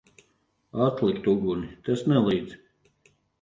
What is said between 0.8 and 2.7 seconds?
Atlikt uguni! Tas nelīdz.